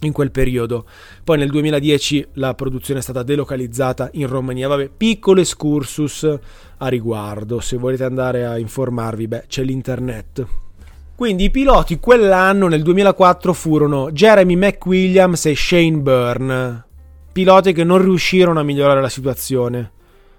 [0.00, 0.86] in quel periodo.
[1.24, 4.68] Poi nel 2010 la produzione è stata delocalizzata in Romania.
[4.68, 6.38] Vabbè, piccolo excursus
[6.78, 7.60] a riguardo.
[7.60, 10.46] Se volete andare a informarvi, beh, c'è l'internet.
[11.14, 16.84] Quindi i piloti quell'anno, nel 2004, furono Jeremy McWilliams e Shane Byrne.
[17.32, 19.92] Piloti che non riuscirono a migliorare la situazione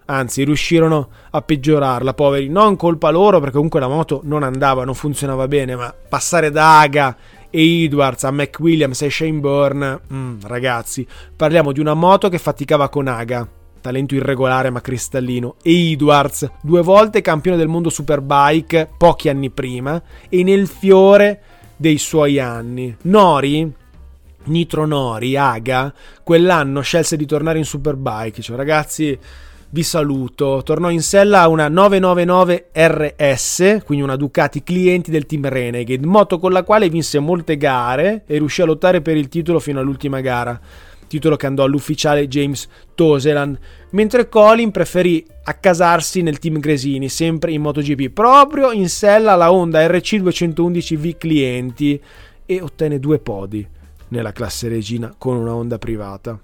[0.06, 4.96] anzi riuscirono a peggiorarla, poveri, non colpa loro perché comunque la moto non andava, non
[4.96, 7.18] funzionava bene, ma passare da Aga
[7.50, 12.90] e Edwards a McWilliams e Shane Byrne, mm, ragazzi, parliamo di una moto che faticava
[12.90, 13.48] con Aga,
[13.80, 20.02] talento irregolare ma cristallino, e Edwards, due volte campione del mondo Superbike pochi anni prima
[20.30, 21.42] e nel fiore
[21.76, 22.96] dei suoi anni.
[23.04, 23.72] Nori?
[24.46, 29.18] Nitro Nori, Aga, quell'anno scelse di tornare in Superbike, cioè ragazzi
[29.74, 30.62] vi saluto.
[30.64, 36.52] Tornò in sella una 999 RS, quindi una Ducati clienti del team Renegade, moto con
[36.52, 40.60] la quale vinse molte gare e riuscì a lottare per il titolo fino all'ultima gara.
[41.08, 43.58] Titolo che andò all'ufficiale James Toseland,
[43.92, 49.86] mentre Colin preferì accasarsi nel team Gresini, sempre in MotoGP, proprio in sella alla Honda
[49.88, 52.02] RC211V clienti
[52.46, 53.68] e ottenne due podi
[54.10, 56.40] nella classe regina con una Honda privata.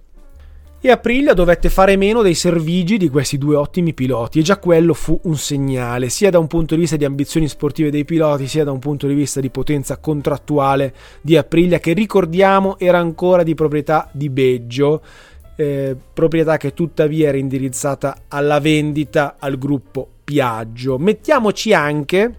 [0.82, 4.94] E Aprilia dovette fare meno dei servigi di questi due ottimi piloti e già quello
[4.94, 8.64] fu un segnale, sia da un punto di vista di ambizioni sportive dei piloti, sia
[8.64, 13.56] da un punto di vista di potenza contrattuale di Aprilia, che ricordiamo era ancora di
[13.56, 15.02] proprietà di Beggio,
[15.58, 20.98] eh, proprietà che tuttavia era indirizzata alla vendita al gruppo Piaggio.
[20.98, 22.36] Mettiamoci anche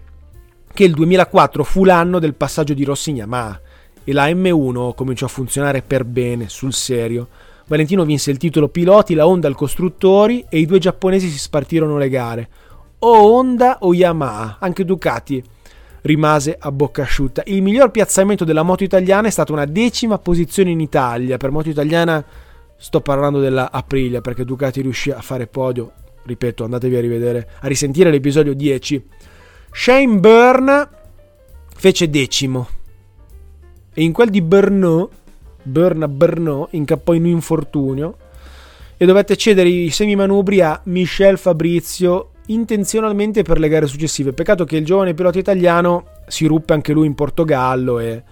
[0.73, 3.61] che il 2004 fu l'anno del passaggio di Rossi Yamaha
[4.03, 7.29] e la M1 cominciò a funzionare per bene, sul serio
[7.71, 11.99] Valentino vinse il titolo piloti, la Honda al costruttori e i due giapponesi si spartirono
[11.99, 12.49] le gare.
[12.99, 15.41] O Honda o Yamaha, anche Ducati
[16.01, 17.45] rimase a bocca asciutta.
[17.47, 21.37] Il miglior piazzamento della moto italiana è stata una decima posizione in Italia.
[21.37, 22.25] Per moto italiana
[22.77, 25.93] sto parlando della Aprilia perché Ducati riuscì a fare podio.
[26.25, 29.07] Ripeto, andatevi a rivedere, a risentire l'episodio 10.
[29.71, 30.89] Shane Byrne
[31.77, 32.67] fece decimo.
[33.95, 35.11] E in quel di Brno
[35.63, 38.17] Berna Bernot incappò in un infortunio
[38.97, 44.33] e dovette cedere i semimanubri a Michel Fabrizio intenzionalmente per le gare successive.
[44.33, 48.23] Peccato che il giovane pilota italiano si ruppe anche lui in Portogallo e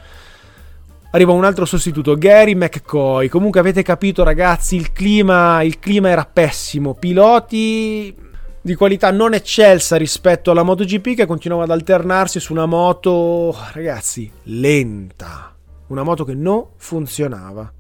[1.11, 3.29] arrivò un altro sostituto, Gary McCoy.
[3.29, 8.15] Comunque avete capito ragazzi, il clima, il clima era pessimo, piloti
[8.61, 14.31] di qualità non eccelsa rispetto alla MotoGP che continuava ad alternarsi su una moto, ragazzi,
[14.45, 15.53] lenta
[15.89, 17.73] una moto che non funzionava.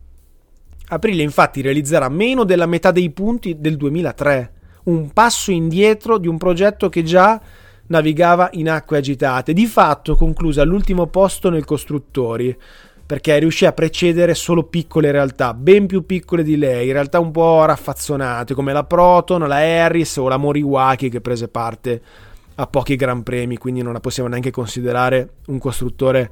[0.90, 4.52] Aprilia infatti realizzerà meno della metà dei punti del 2003,
[4.84, 7.40] un passo indietro di un progetto che già
[7.88, 12.56] navigava in acque agitate, di fatto conclusa all'ultimo posto nel costruttori,
[13.04, 17.64] perché riuscì a precedere solo piccole realtà, ben più piccole di lei, realtà un po'
[17.64, 22.02] raffazzonate come la Proton, la Harris o la Moriwaki che prese parte
[22.54, 26.30] a pochi gran premi, quindi non la possiamo neanche considerare un costruttore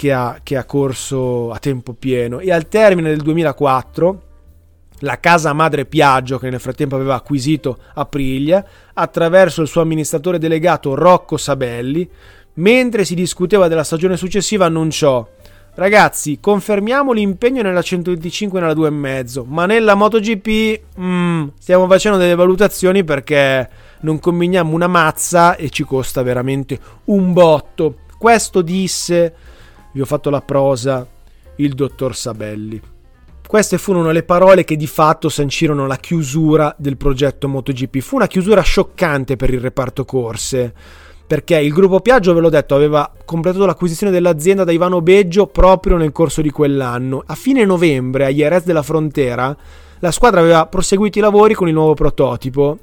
[0.00, 4.22] che ha, che ha corso a tempo pieno e al termine del 2004
[5.00, 10.94] la casa madre Piaggio, che nel frattempo aveva acquisito Aprilia, attraverso il suo amministratore delegato
[10.94, 12.08] Rocco Sabelli,
[12.54, 15.28] mentre si discuteva della stagione successiva, annunciò:
[15.74, 22.34] Ragazzi, confermiamo l'impegno nella 125 e nella 2,5, ma nella MotoGP mm, stiamo facendo delle
[22.34, 23.68] valutazioni perché
[24.00, 27.96] non combiniamo una mazza e ci costa veramente un botto.
[28.16, 29.34] Questo disse
[29.92, 31.06] vi ho fatto la prosa,
[31.56, 32.80] il dottor Sabelli.
[33.46, 37.98] Queste furono le parole che di fatto sancirono la chiusura del progetto MotoGP.
[37.98, 40.72] Fu una chiusura scioccante per il reparto corse,
[41.26, 45.96] perché il gruppo Piaggio, ve l'ho detto, aveva completato l'acquisizione dell'azienda da Ivano Beggio proprio
[45.96, 47.24] nel corso di quell'anno.
[47.26, 49.56] A fine novembre, a Jerez della Frontera,
[49.98, 52.78] la squadra aveva proseguito i lavori con il nuovo prototipo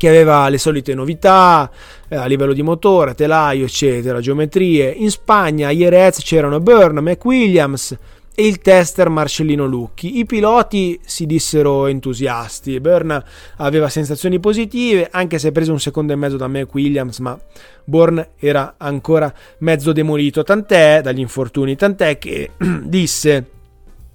[0.00, 1.70] che aveva le solite novità
[2.08, 4.88] eh, a livello di motore, telaio, eccetera, geometrie.
[4.88, 7.98] In Spagna a Jerez c'erano Byrne, McWilliams
[8.34, 10.16] e il tester Marcellino Lucchi.
[10.16, 12.80] I piloti si dissero entusiasti.
[12.80, 13.22] Byrne
[13.58, 17.38] aveva sensazioni positive, anche se prese un secondo e mezzo da McWilliams, ma
[17.84, 22.52] Bourne era ancora mezzo demolito, tant'è dagli infortuni, tant'è che
[22.84, 23.44] disse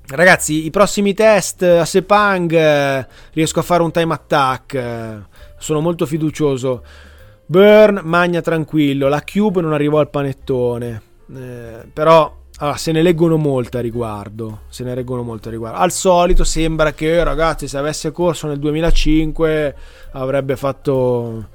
[0.08, 4.74] Ragazzi, i prossimi test a Sepang eh, riesco a fare un time attack.
[4.76, 5.18] Eh,
[5.58, 6.84] sono molto fiducioso.
[7.48, 11.02] Burn magna tranquillo, la Cube non arrivò al panettone.
[11.36, 14.62] Eh, però allora, se ne leggono molte a riguardo.
[14.70, 15.80] Se ne leggono molte a riguardo.
[15.80, 19.76] Al solito sembra che, ragazzi, se avesse corso nel 2005
[20.12, 21.48] avrebbe fatto.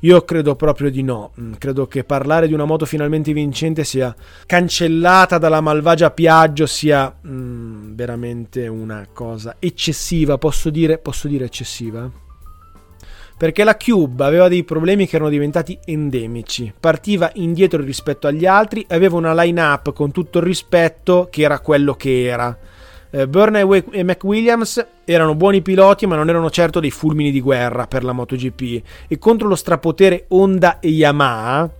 [0.00, 1.32] Io credo proprio di no.
[1.38, 4.14] Mm, credo che parlare di una moto finalmente vincente sia
[4.46, 10.38] cancellata dalla malvagia Piaggio sia mm, veramente una cosa eccessiva.
[10.38, 12.10] Posso dire, posso dire eccessiva?
[13.40, 18.84] perché la Cube aveva dei problemi che erano diventati endemici, partiva indietro rispetto agli altri
[18.86, 22.54] e aveva una line-up con tutto il rispetto che era quello che era.
[23.10, 27.86] Eh, Burner e McWilliams erano buoni piloti ma non erano certo dei fulmini di guerra
[27.86, 31.70] per la MotoGP e contro lo strapotere Honda e Yamaha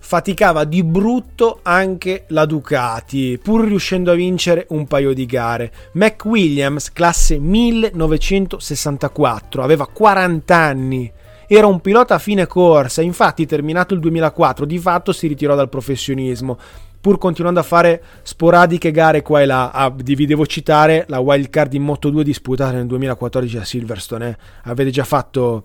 [0.00, 5.70] faticava di brutto anche la Ducati, pur riuscendo a vincere un paio di gare.
[5.92, 11.12] McWilliams, classe 1964, aveva 40 anni.
[11.46, 15.68] Era un pilota a fine corsa, infatti terminato il 2004 di fatto si ritirò dal
[15.68, 16.56] professionismo,
[17.00, 19.70] pur continuando a fare sporadiche gare qua e là.
[19.70, 24.28] Ah, vi devo citare la wildcard in Moto2 disputata nel 2014 a Silverstone.
[24.28, 24.36] Eh.
[24.64, 25.64] Avete già fatto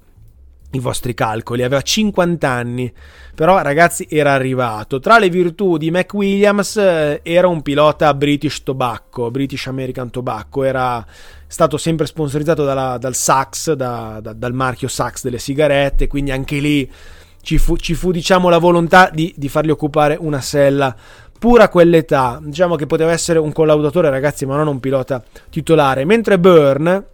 [0.72, 2.92] i vostri calcoli, aveva 50 anni,
[3.34, 5.00] però ragazzi era arrivato.
[5.00, 10.64] Tra le virtù di Mac Williams eh, era un pilota British Tobacco, British American Tobacco,
[10.64, 11.06] era
[11.48, 16.60] stato sempre sponsorizzato dalla, dal Sax, da, da, dal marchio Sax delle sigarette, quindi anche
[16.60, 16.92] lì
[17.42, 20.96] ci fu, ci fu diciamo la volontà di, di fargli occupare una sella
[21.40, 22.40] pura a quell'età.
[22.42, 27.14] Diciamo che poteva essere un collaudatore ragazzi, ma non un pilota titolare, mentre Burn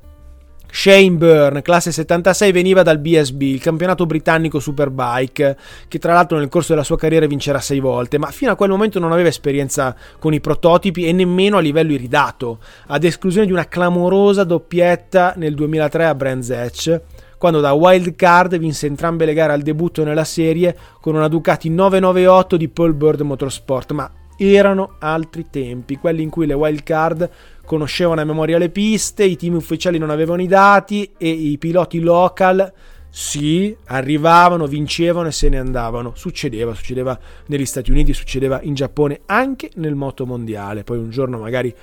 [0.74, 5.58] Shane Byrne, classe 76, veniva dal BSB, il campionato britannico Superbike,
[5.90, 8.70] che tra l'altro nel corso della sua carriera vincerà sei volte, ma fino a quel
[8.70, 13.52] momento non aveva esperienza con i prototipi e nemmeno a livello iridato, ad esclusione di
[13.52, 17.02] una clamorosa doppietta nel 2003 a Brands Hatch,
[17.42, 21.72] quando da wild card vinse entrambe le gare al debutto nella serie con una Ducati
[21.72, 27.28] 998 di Paul Bird Motorsport, ma erano altri tempi, quelli in cui le wild card
[27.66, 32.00] conoscevano a memoria le piste, i team ufficiali non avevano i dati e i piloti
[32.00, 32.72] local
[33.10, 36.12] sì, arrivavano, vincevano e se ne andavano.
[36.14, 40.84] Succedeva, succedeva negli Stati Uniti, succedeva in Giappone, anche nel moto mondiale.
[40.84, 41.74] Poi un giorno magari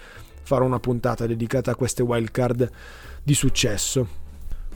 [0.41, 2.71] farò una puntata dedicata a queste wildcard
[3.25, 4.28] di successo.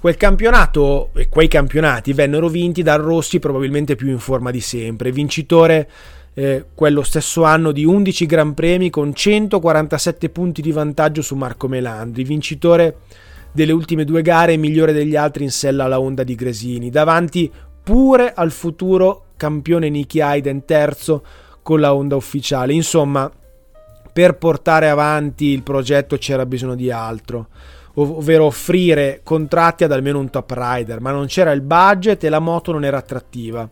[0.02, 5.12] Quel campionato e quei campionati vennero vinti dal Rossi probabilmente più in forma di sempre,
[5.12, 5.88] vincitore
[6.34, 11.68] eh, quello stesso anno di 11 Gran Premi con 147 punti di vantaggio su Marco
[11.68, 12.96] Melandri, vincitore
[13.52, 17.48] delle ultime due gare e migliore degli altri in sella alla Honda di Gresini, davanti
[17.84, 21.24] pure al futuro campione Nicky Hayden terzo
[21.62, 22.72] con la Honda ufficiale.
[22.72, 23.30] Insomma,
[24.12, 27.46] per portare avanti il progetto c'era bisogno di altro,
[27.94, 32.38] ovvero offrire contratti ad almeno un top rider, ma non c'era il budget e la
[32.38, 33.68] moto non era attrattiva.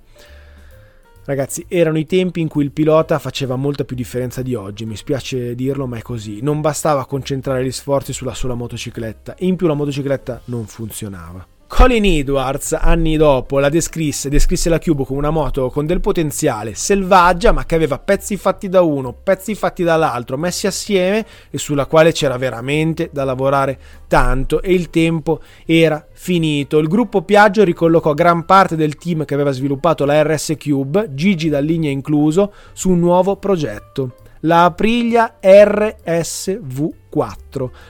[1.25, 4.97] Ragazzi, erano i tempi in cui il pilota faceva molta più differenza di oggi, mi
[4.97, 6.41] spiace dirlo, ma è così.
[6.43, 11.50] Non bastava concentrare gli sforzi sulla sola motocicletta, in più la motocicletta non funzionava.
[11.73, 16.75] Colin Edwards, anni dopo, la descrisse, descrisse la Cube come una moto con del potenziale,
[16.75, 21.87] selvaggia, ma che aveva pezzi fatti da uno, pezzi fatti dall'altro, messi assieme e sulla
[21.87, 23.79] quale c'era veramente da lavorare
[24.09, 26.77] tanto e il tempo era finito.
[26.79, 31.49] Il gruppo Piaggio ricollocò gran parte del team che aveva sviluppato la RS Cube, Gigi
[31.49, 36.99] Dalligna incluso, su un nuovo progetto la Aprilia RSV4,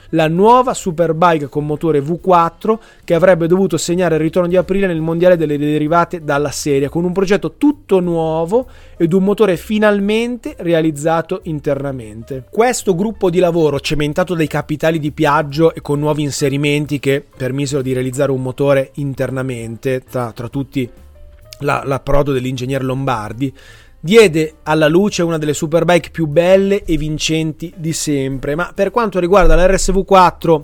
[0.09, 4.99] la nuova superbike con motore V4 che avrebbe dovuto segnare il ritorno di Aprilia nel
[5.01, 11.41] mondiale delle derivate dalla serie, con un progetto tutto nuovo ed un motore finalmente realizzato
[11.43, 12.45] internamente.
[12.49, 17.81] Questo gruppo di lavoro, cementato dai capitali di Piaggio e con nuovi inserimenti che permisero
[17.81, 20.89] di realizzare un motore internamente, tra, tra tutti
[21.59, 23.53] la, l'approdo dell'ingegner Lombardi,
[24.01, 28.55] diede alla luce una delle superbike più belle e vincenti di sempre.
[28.55, 30.61] Ma per quanto riguarda la RSV4,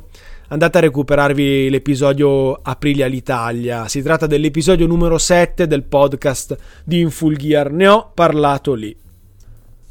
[0.50, 3.88] andate a recuperarvi l'episodio Aprilia l'Italia.
[3.88, 7.72] Si tratta dell'episodio numero 7 del podcast di Infull Gear.
[7.72, 8.96] Ne ho parlato lì.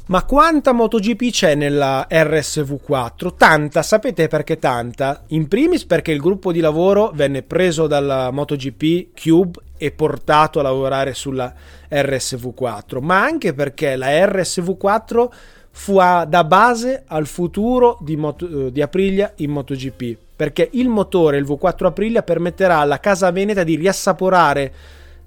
[0.07, 3.35] Ma quanta MotoGP c'è nella RSV4?
[3.35, 5.23] Tanta, sapete perché tanta?
[5.27, 10.63] In primis perché il gruppo di lavoro venne preso dalla MotoGP Cube e portato a
[10.63, 11.53] lavorare sulla
[11.89, 15.27] RSV4, ma anche perché la RSV4
[15.71, 21.37] fu a, da base al futuro di, Moto, di Aprilia in MotoGP, perché il motore,
[21.37, 24.73] il V4 Aprilia, permetterà alla casa veneta di riassaporare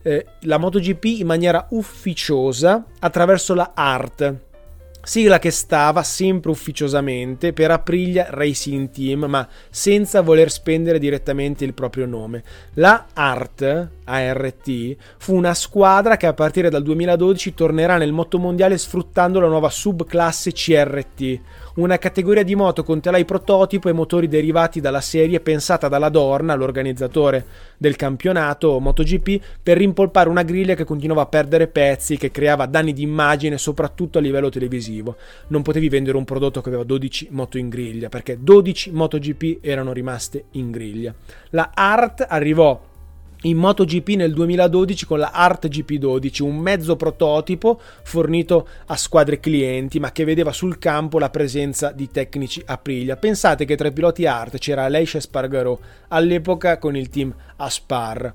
[0.02, 4.48] eh, la MotoGP in maniera ufficiosa attraverso la ART
[5.02, 11.72] Sigla che stava sempre ufficiosamente per Aprilia Racing Team, ma senza voler spendere direttamente il
[11.72, 12.42] proprio nome.
[12.74, 19.40] La ART, ART, fu una squadra che a partire dal 2012 tornerà nel motomondiale sfruttando
[19.40, 21.40] la nuova subclasse CRT,
[21.76, 26.54] una categoria di moto con telai prototipo e motori derivati dalla serie pensata dalla Dorna,
[26.54, 27.44] l'organizzatore
[27.76, 32.92] del campionato MotoGP, per rimpolpare una griglia che continuava a perdere pezzi, che creava danni
[32.92, 35.16] di immagine soprattutto a livello televisivo.
[35.48, 39.92] Non potevi vendere un prodotto che aveva 12 moto in griglia, perché 12 MotoGP erano
[39.92, 41.14] rimaste in griglia.
[41.50, 42.88] La Art arrivò
[43.42, 49.98] in MotoGP nel 2012 con la Art GP12, un mezzo prototipo fornito a squadre clienti,
[49.98, 53.16] ma che vedeva sul campo la presenza di tecnici Aprilia.
[53.16, 58.34] Pensate che tra i piloti Art c'era Aleix Espargarò, all'epoca con il team Aspar.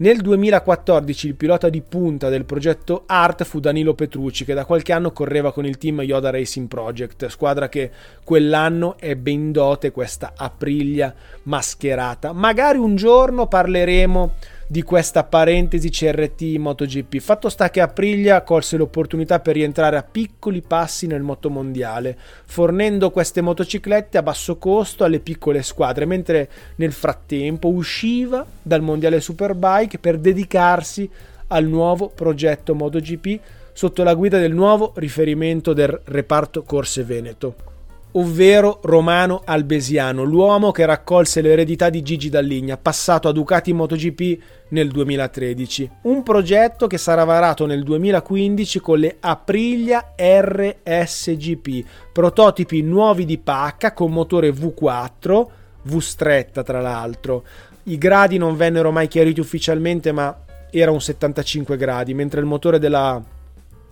[0.00, 4.92] Nel 2014 il pilota di punta del progetto ART fu Danilo Petrucci che da qualche
[4.92, 7.90] anno correva con il team Yoda Racing Project, squadra che
[8.22, 12.30] quell'anno ebbe in dote questa Aprilia mascherata.
[12.30, 14.34] Magari un giorno parleremo
[14.70, 17.20] di questa parentesi CRT MotoGP.
[17.20, 23.40] Fatto sta che Aprilia colse l'opportunità per rientrare a piccoli passi nel motomondiale, fornendo queste
[23.40, 30.18] motociclette a basso costo alle piccole squadre, mentre nel frattempo usciva dal mondiale Superbike per
[30.18, 31.08] dedicarsi
[31.46, 33.40] al nuovo progetto MotoGP
[33.72, 37.67] sotto la guida del nuovo riferimento del reparto Corse Veneto
[38.12, 44.88] ovvero Romano Albesiano, l'uomo che raccolse l'eredità di Gigi Dalligna, passato a Ducati MotoGP nel
[44.88, 45.90] 2013.
[46.02, 53.92] Un progetto che sarà varato nel 2015 con le Aprilia RSGP, prototipi nuovi di pacca
[53.92, 55.46] con motore V4,
[55.82, 57.44] V stretta tra l'altro,
[57.84, 62.78] I gradi non vennero mai chiariti ufficialmente, ma era un 75 gradi, mentre il motore
[62.78, 63.22] della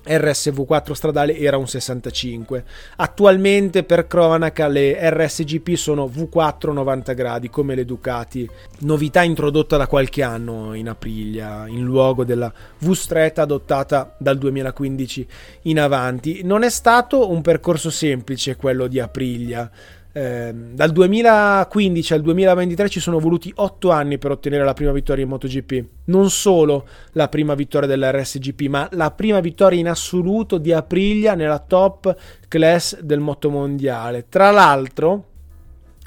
[0.06, 2.64] RSV4 stradale era un 65.
[2.96, 8.48] Attualmente per cronaca le RSGP sono V4 90 gradi come le Ducati,
[8.80, 15.26] novità introdotta da qualche anno in Aprilia in luogo della V stretta adottata dal 2015
[15.62, 16.42] in avanti.
[16.44, 19.70] Non è stato un percorso semplice quello di Aprilia.
[20.16, 25.22] Eh, dal 2015 al 2023 ci sono voluti 8 anni per ottenere la prima vittoria
[25.22, 25.84] in MotoGP.
[26.04, 31.58] Non solo la prima vittoria dell'RSGP, ma la prima vittoria in assoluto di Aprilia nella
[31.58, 32.16] top
[32.48, 34.24] class del motomondiale.
[34.30, 35.24] Tra l'altro,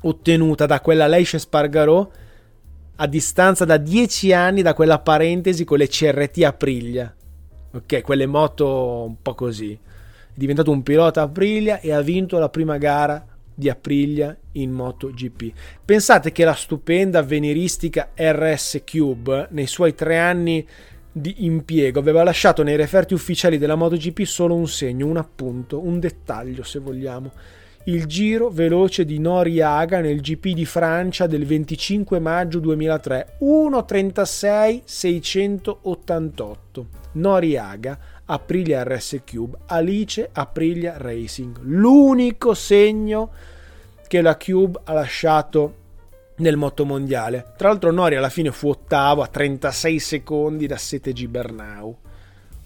[0.02, 2.10] ottenuta da quella Leish Spargarò
[2.96, 7.14] a distanza da 10 anni da quella parentesi con le CRT Aprilia.
[7.74, 9.72] Ok, quelle moto un po' così.
[9.74, 13.29] È diventato un pilota Aprilia e ha vinto la prima gara
[13.60, 15.52] di Aprilia in MotoGP.
[15.84, 20.66] Pensate che la stupenda avveniristica RS Cube nei suoi tre anni
[21.12, 26.00] di impiego aveva lasciato nei referti ufficiali della MotoGP solo un segno, un appunto, un
[26.00, 27.32] dettaglio se vogliamo.
[27.90, 34.82] Il giro veloce di Nori Aga nel GP di Francia del 25 maggio 2003, 1.36
[34.86, 36.88] 688.
[37.14, 41.62] Nori Aga Aprilia RS Cube, Alice Aprilia Racing.
[41.64, 43.32] L'unico segno
[44.08, 45.74] che la Cube ha lasciato
[46.36, 47.54] nel moto mondiale.
[47.58, 51.98] Tra l'altro Nori alla fine fu ottavo a 36 secondi da 7G Bernau.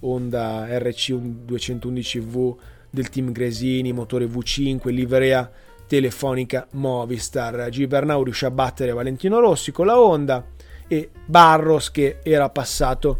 [0.02, 1.12] Honda RC
[1.48, 2.56] 211V
[2.94, 5.50] del team Gresini, motore V5, livrea
[5.88, 7.70] telefonica Movistar.
[7.70, 10.46] G Bernau riuscì a battere Valentino Rossi con la Honda
[10.88, 13.18] e Barros che era passato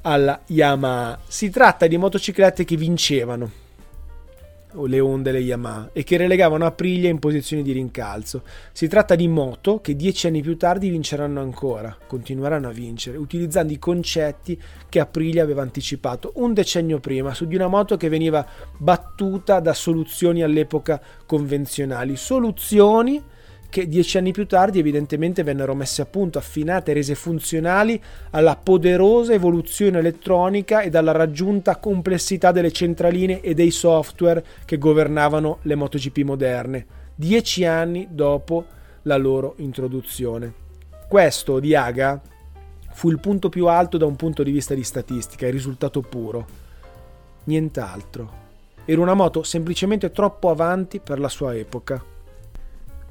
[0.00, 1.20] alla Yamaha.
[1.28, 3.50] Si tratta di motociclette che vincevano,
[4.74, 8.42] o le onde le Yamaha, e che relegavano Aprilia in posizione di rincalzo.
[8.72, 13.72] Si tratta di moto che dieci anni più tardi vinceranno ancora, continueranno a vincere, utilizzando
[13.72, 18.46] i concetti che Aprilia aveva anticipato un decennio prima su di una moto che veniva
[18.76, 22.16] battuta da soluzioni all'epoca convenzionali.
[22.16, 23.22] Soluzioni
[23.72, 27.98] che dieci anni più tardi evidentemente vennero messe a punto, affinate e rese funzionali
[28.28, 35.60] alla poderosa evoluzione elettronica e alla raggiunta complessità delle centraline e dei software che governavano
[35.62, 38.66] le MotoGP moderne, dieci anni dopo
[39.04, 40.52] la loro introduzione.
[41.08, 42.20] Questo di Aga
[42.90, 46.46] fu il punto più alto da un punto di vista di statistica, il risultato puro.
[47.44, 48.40] Nient'altro.
[48.84, 52.11] Era una moto semplicemente troppo avanti per la sua epoca.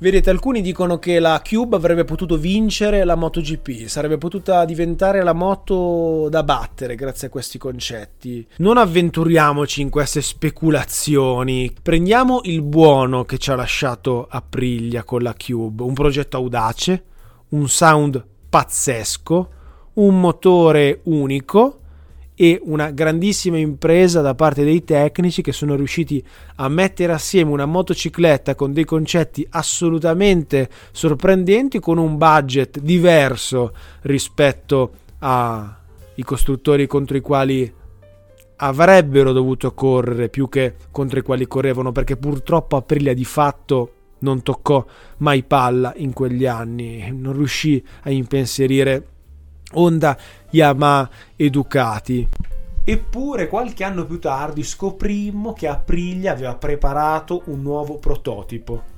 [0.01, 5.33] Vedete, alcuni dicono che la Cube avrebbe potuto vincere la MotoGP, sarebbe potuta diventare la
[5.33, 8.47] moto da battere grazie a questi concetti.
[8.57, 11.71] Non avventuriamoci in queste speculazioni.
[11.79, 17.03] Prendiamo il buono che ci ha lasciato Aprilia con la Cube, un progetto audace,
[17.49, 19.49] un sound pazzesco,
[19.93, 21.80] un motore unico
[22.41, 26.25] e una grandissima impresa da parte dei tecnici che sono riusciti
[26.55, 34.93] a mettere assieme una motocicletta con dei concetti assolutamente sorprendenti con un budget diverso rispetto
[35.19, 37.71] ai costruttori contro i quali
[38.55, 44.41] avrebbero dovuto correre più che contro i quali correvano perché purtroppo Aprilia di fatto non
[44.41, 44.83] toccò
[45.17, 49.05] mai palla in quegli anni, non riuscì a impensierire
[49.73, 50.17] Honda,
[50.51, 52.27] Yamaha e Ducati.
[52.83, 58.91] Eppure qualche anno più tardi scoprimmo che Aprilia aveva preparato un nuovo prototipo.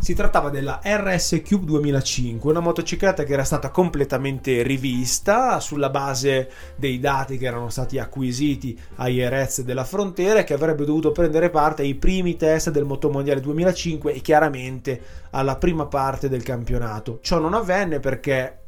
[0.00, 6.50] Si trattava della RS Cube 2005, una motocicletta che era stata completamente rivista sulla base
[6.76, 11.50] dei dati che erano stati acquisiti a Jerez della Frontiera e che avrebbe dovuto prendere
[11.50, 17.20] parte ai primi test del Motomondiale 2005 e chiaramente alla prima parte del campionato.
[17.22, 18.61] Ciò non avvenne perché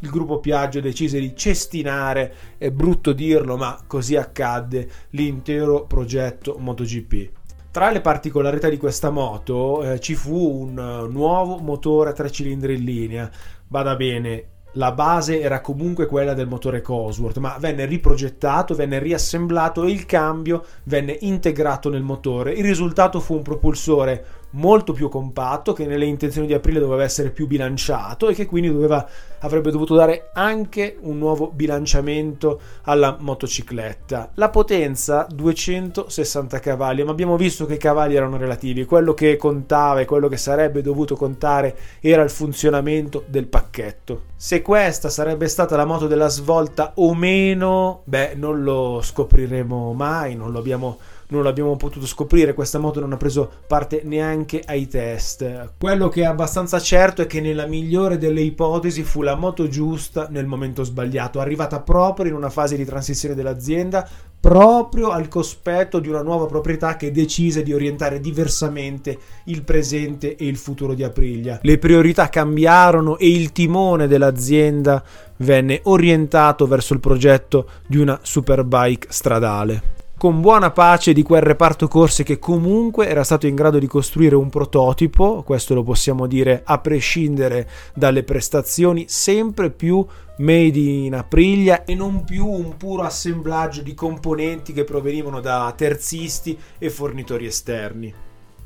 [0.00, 7.30] il gruppo Piaggio decise di cestinare, è brutto dirlo, ma così accadde, l'intero progetto MotoGP.
[7.70, 12.30] Tra le particolarità di questa moto eh, ci fu un uh, nuovo motore a tre
[12.30, 13.30] cilindri in linea.
[13.68, 19.84] Vada bene, la base era comunque quella del motore Cosworth, ma venne riprogettato, venne riassemblato
[19.84, 22.52] e il cambio venne integrato nel motore.
[22.52, 27.30] Il risultato fu un propulsore molto più compatto che nelle intenzioni di aprile doveva essere
[27.30, 29.06] più bilanciato e che quindi doveva,
[29.40, 34.30] avrebbe dovuto dare anche un nuovo bilanciamento alla motocicletta.
[34.34, 40.00] La potenza 260 cavalli, ma abbiamo visto che i cavalli erano relativi, quello che contava
[40.00, 44.28] e quello che sarebbe dovuto contare era il funzionamento del pacchetto.
[44.36, 50.34] Se questa sarebbe stata la moto della svolta o meno, beh, non lo scopriremo mai,
[50.34, 50.98] non lo abbiamo
[51.30, 55.72] non l'abbiamo potuto scoprire, questa moto non ha preso parte neanche ai test.
[55.78, 60.28] Quello che è abbastanza certo è che nella migliore delle ipotesi fu la moto giusta
[60.30, 64.08] nel momento sbagliato, arrivata proprio in una fase di transizione dell'azienda,
[64.40, 70.46] proprio al cospetto di una nuova proprietà che decise di orientare diversamente il presente e
[70.46, 71.58] il futuro di Aprilia.
[71.62, 75.02] Le priorità cambiarono e il timone dell'azienda
[75.38, 81.88] venne orientato verso il progetto di una superbike stradale con buona pace di quel reparto
[81.88, 86.60] corse che comunque era stato in grado di costruire un prototipo, questo lo possiamo dire
[86.62, 90.06] a prescindere dalle prestazioni, sempre più
[90.40, 96.54] made in Aprilia e non più un puro assemblaggio di componenti che provenivano da terzisti
[96.76, 98.12] e fornitori esterni.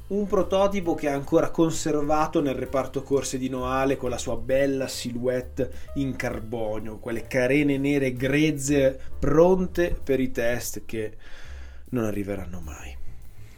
[0.06, 4.88] Un prototipo che è ancora conservato nel reparto corse di Noale con la sua bella
[4.88, 11.12] silhouette in carbonio, quelle carene nere grezze pronte per i test che
[11.94, 12.94] non arriveranno mai.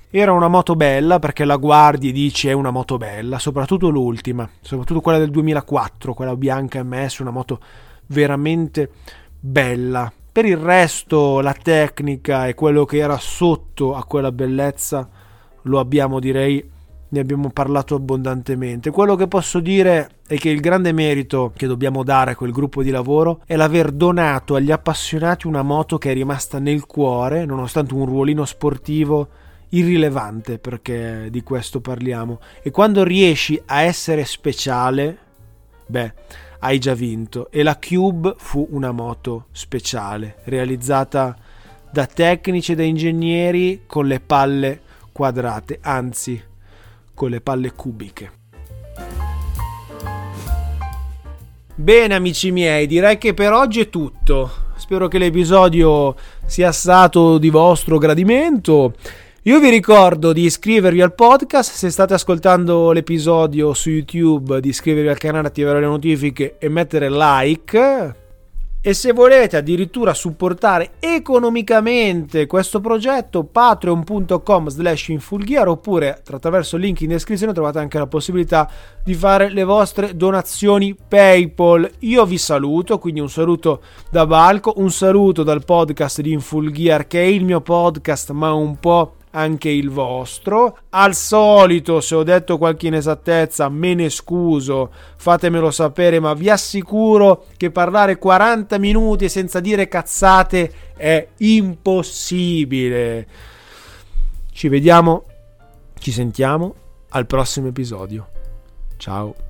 [0.08, 4.48] Era una moto bella perché la guardi e dici è una moto bella, soprattutto l'ultima,
[4.60, 7.60] soprattutto quella del 2004, quella bianca MS, una moto
[8.06, 8.90] veramente
[9.40, 10.12] bella.
[10.30, 15.08] Per il resto la tecnica e quello che era sotto a quella bellezza
[15.62, 16.64] lo abbiamo direi
[17.08, 18.90] ne abbiamo parlato abbondantemente.
[18.90, 22.82] Quello che posso dire è che il grande merito che dobbiamo dare a quel gruppo
[22.82, 27.94] di lavoro è l'aver donato agli appassionati una moto che è rimasta nel cuore, nonostante
[27.94, 29.28] un ruolino sportivo
[29.70, 32.40] irrilevante, perché di questo parliamo.
[32.62, 35.18] E quando riesci a essere speciale,
[35.86, 36.12] beh,
[36.60, 37.50] hai già vinto.
[37.50, 41.36] E la Cube fu una moto speciale, realizzata
[41.90, 44.80] da tecnici e da ingegneri con le palle
[45.12, 46.42] quadrate, anzi
[47.16, 48.30] con le palle cubiche.
[51.74, 54.50] Bene amici miei, direi che per oggi è tutto.
[54.76, 56.14] Spero che l'episodio
[56.44, 58.92] sia stato di vostro gradimento.
[59.42, 65.08] Io vi ricordo di iscrivervi al podcast, se state ascoltando l'episodio su YouTube, di iscrivervi
[65.08, 68.24] al canale, attivare le notifiche e mettere like
[68.86, 77.00] e se volete addirittura supportare economicamente questo progetto, patreon.com slash infulghiar oppure attraverso il link
[77.00, 78.70] in descrizione trovate anche la possibilità
[79.02, 81.90] di fare le vostre donazioni PayPal.
[81.98, 87.20] Io vi saluto, quindi un saluto da Balco, un saluto dal podcast di Infulghiar che
[87.20, 90.78] è il mio podcast ma un po' anche il vostro.
[90.90, 97.44] Al solito, se ho detto qualche inesattezza, me ne scuso, fatemelo sapere, ma vi assicuro
[97.56, 103.26] che parlare 40 minuti senza dire cazzate è impossibile.
[104.50, 105.24] Ci vediamo,
[105.98, 106.74] ci sentiamo
[107.10, 108.28] al prossimo episodio.
[108.96, 109.45] Ciao.